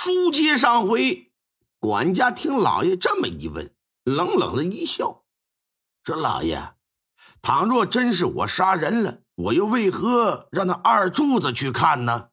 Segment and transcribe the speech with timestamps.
[0.00, 1.32] 书接上回，
[1.80, 3.74] 管家听老爷这么一问，
[4.04, 5.24] 冷冷的一笑，
[6.04, 6.74] 说：“老爷，
[7.42, 12.28] 倘若真是我杀人了，我又为何让那二柱子去看呢？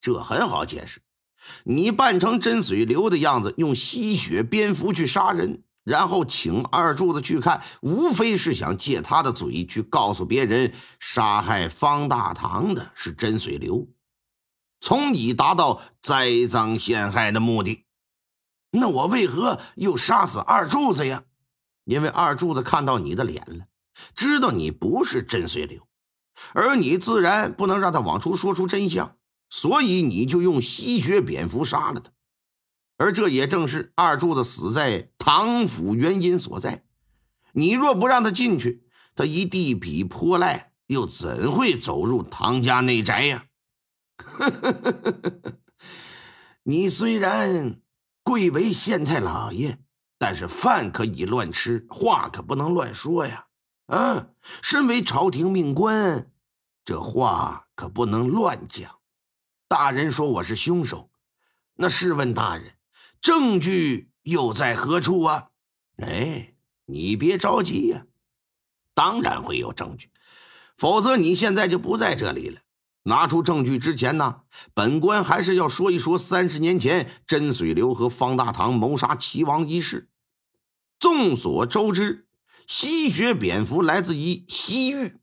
[0.00, 1.02] 这很好解释，
[1.64, 13.86] 你扮成真水流的样子，用吸血蝙蝠去杀人。”然后请二柱子去看，无非是想借他的嘴去告诉别人，杀害方大堂的是真水流，
[14.82, 17.84] 从以达到栽赃陷害的目的。
[18.72, 21.22] 那我为何又杀死二柱子呀？
[21.84, 23.66] 因为二柱子看到你的脸了，
[24.16, 25.86] 知道你不是真水流，
[26.52, 29.16] 而你自然不能让他往出说出真相，
[29.48, 32.10] 所以你就用吸血蝙蝠杀了他。
[32.96, 36.84] 而这也正是二柱子死在唐府原因所在。
[37.52, 43.44] 你若不让他进去，他一地痞泼赖，又怎会走入唐家内宅呀？
[46.64, 47.80] 你虽然
[48.22, 49.78] 贵为县太老爷，
[50.18, 53.46] 但是饭可以乱吃，话可不能乱说呀！
[53.86, 54.28] 啊，
[54.62, 56.30] 身为朝廷命官，
[56.84, 58.98] 这话可不能乱讲。
[59.68, 61.10] 大人说我是凶手，
[61.74, 62.76] 那试问大人？
[63.20, 65.50] 证据又在何处啊？
[65.96, 66.54] 哎，
[66.86, 68.06] 你别着急呀，
[68.94, 70.10] 当然会有证据，
[70.76, 72.60] 否则你现在就不在这里了。
[73.04, 74.42] 拿出证据之前呢，
[74.74, 80.08] 本官还是要说一说三十年前真水流和方大堂谋杀齐王一事。
[80.98, 82.28] 众所周知，
[82.66, 85.16] 吸血蝙蝠来自于西域，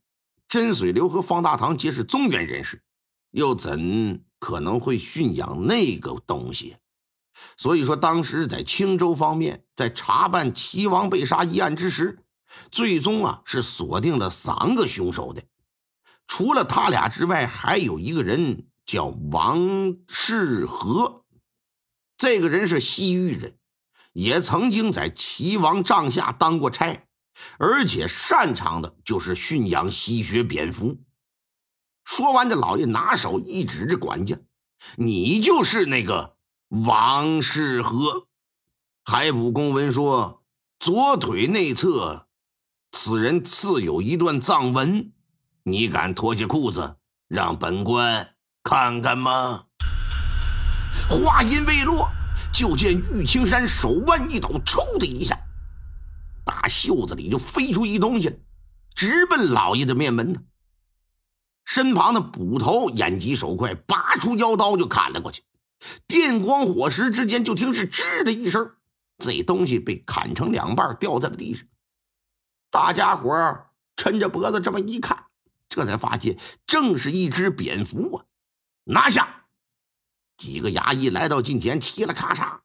[0.46, 2.82] 真水流和方大堂皆是中原人士，
[3.30, 6.76] 又怎可能会驯养那个东西？
[7.56, 12.18] 所以说，当时在青州方面，在查办齐王被杀一案之时，
[12.70, 15.42] 最终啊是锁定了三个凶手的。
[16.30, 21.24] 除了他俩之外，还有一个人叫王世和。
[22.16, 23.58] 这个人是西域人，
[24.12, 27.08] 也曾经在齐王帐下当过差，
[27.58, 30.98] 而且擅长的就是驯养吸血蝙蝠。
[32.04, 34.38] 说完，这老爷拿手一指着管家
[34.96, 36.36] ：“你就是那个。”
[36.70, 38.28] 王世和，
[39.02, 40.44] 还补公文说，
[40.78, 42.28] 左腿内侧，
[42.92, 45.12] 此人刺有一段藏文，
[45.70, 46.96] 你敢脱下裤子
[47.28, 49.66] 让本官看看吗？
[51.08, 52.10] 话音未落，
[52.52, 55.38] 就见玉青山手腕一抖，抽的一下，
[56.44, 58.40] 大袖子里就飞出一东西，
[58.96, 60.40] 直奔老爷的面门呢。
[61.64, 65.44] 身旁的捕头眼疾手快，拔出腰刀就砍了过去。
[66.08, 68.72] 电光火石之间，就听是“吱”的一声，
[69.18, 71.64] 这东西被砍成两半，掉在了地上。
[72.72, 73.30] 大家伙
[73.96, 75.24] 抻着脖子这么一看，
[75.70, 78.24] 这才发现正是一只蝙蝠啊！
[78.84, 79.46] 拿下！
[80.36, 82.58] 几个衙役来到近前，嘁了咔嚓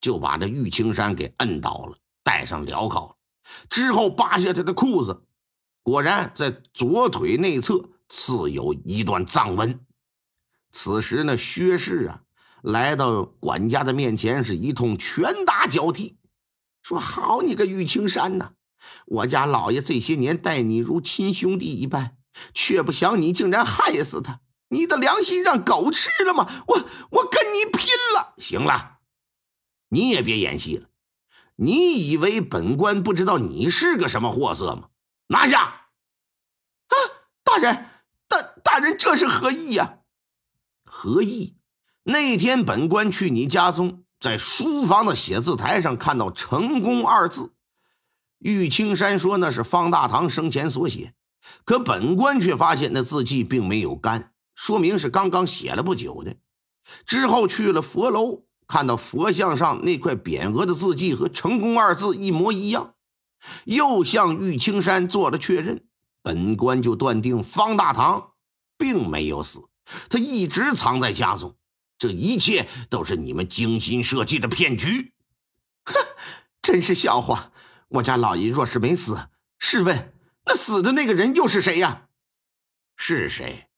[0.00, 3.18] 就把这玉青山给摁倒了，戴上镣铐
[3.68, 5.26] 之后扒下他的裤子，
[5.82, 9.84] 果然在左腿内侧刺有一段藏文。
[10.70, 12.22] 此时呢，薛氏啊。
[12.62, 16.16] 来到管家的面前，是一通拳打脚踢，
[16.80, 18.52] 说：“好你个玉青山呐！
[19.06, 22.16] 我家老爷这些年待你如亲兄弟一般，
[22.54, 24.40] 却不想你竟然害死他！
[24.68, 26.48] 你的良心让狗吃了吗？
[26.66, 26.76] 我
[27.10, 28.34] 我跟你拼了！
[28.38, 28.98] 行了，
[29.88, 30.88] 你也别演戏了。
[31.56, 34.88] 你以为本官不知道你是个什么货色吗？
[35.28, 35.60] 拿下！
[35.60, 36.94] 啊，
[37.44, 37.90] 大人，
[38.28, 39.98] 大大人这是何意呀？
[40.84, 41.56] 何意？”
[42.04, 47.52] 那天本官去你家中，在书房的写字台上看到“成功”二字，
[48.38, 51.14] 玉青山说那是方大堂生前所写，
[51.64, 56.36] 可本官却发现那字迹并没有干，说明是刚刚写了不久的。
[57.06, 62.94] 之后去了佛楼，看到佛像上那块匾额的字迹和“成功”二字一模一样，
[63.64, 65.84] 又向玉青山做了确认，
[66.22, 68.32] 本官就断定方大堂
[68.76, 69.60] 并没有死，
[70.08, 71.56] 他一直藏在家中。
[71.98, 75.12] 这一切都是你们精心设计的骗局，
[75.84, 75.94] 哼，
[76.60, 77.52] 真是笑话！
[77.88, 79.28] 我家老爷若是没死，
[79.58, 80.12] 试问
[80.44, 82.08] 那死的那个人又是谁呀？
[82.96, 83.68] 是谁？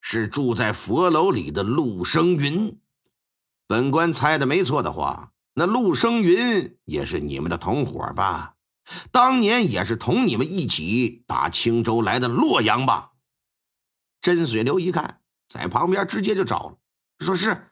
[0.00, 2.80] 是住在佛楼里的陆生云。
[3.66, 8.54] 本官猜的没错的话，那陆生云也是你们的同伙吧？
[9.12, 13.12] 当年也是同你们一起打青州来的洛阳吧？
[14.20, 16.78] 真水流一看，在旁边直接就找了，
[17.20, 17.64] 说是。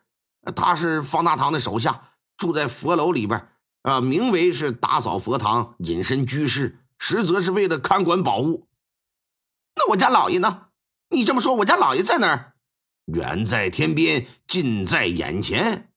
[0.55, 3.49] 他是方大堂的手下，住在佛楼里边，
[3.83, 8.69] 啊，名为是打扫佛堂、隐身居士，实则是为了看管宝物。
[9.75, 10.69] 那我家老爷呢？
[11.11, 12.55] 你这么说，我家老爷在哪儿？
[13.05, 15.93] 远在天边，近在眼前。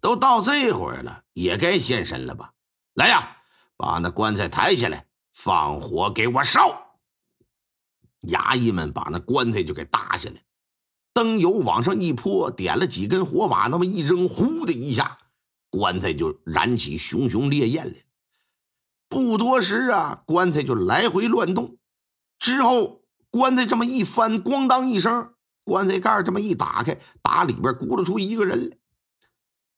[0.00, 2.52] 都到这会儿了，也该现身了吧？
[2.94, 3.36] 来呀，
[3.76, 6.98] 把那棺材抬下来，放火给我烧！
[8.22, 10.42] 衙役们把那棺材就给搭下来，
[11.14, 15.18] 灯油往上一泼，点了几根火把，那么一扔，呼的一下，
[15.70, 17.94] 棺材就燃起熊熊烈焰来。
[19.12, 21.76] 不多时啊，棺材就来回乱动。
[22.38, 28.78] 之后，棺材这么一翻，咣当一声，棺材盖这么一打开，打里边咕噜出一个人来。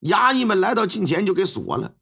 [0.08, 1.96] 衙役们来到近前，就给锁了，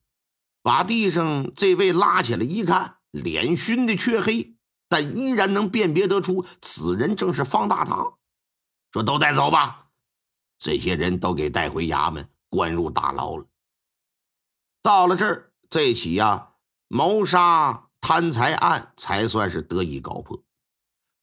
[0.62, 4.54] 把地上这位拉起来一看，脸熏的黢黑。
[4.90, 8.18] 但依然能辨别得出，此人正是方大堂。
[8.92, 9.86] 说都带走吧，
[10.58, 13.46] 这些人都给带回衙门，关入大牢了。
[14.82, 16.51] 到了这儿，这起呀
[16.94, 20.44] 谋杀贪财案才算是得以告破。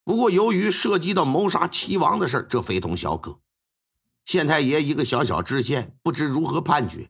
[0.02, 3.38] 不过，由于涉及到谋杀齐王的事这非同小可。
[4.24, 7.08] 县太爷一个小小知县，不知如何判决，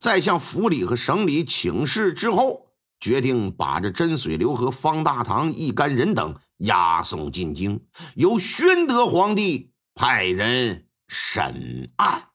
[0.00, 2.66] 在向府里和省里请示之后。
[2.98, 7.86] 决定把这真水流和方大堂一干人等押送进京，
[8.16, 12.29] 由宣德皇帝派人审案。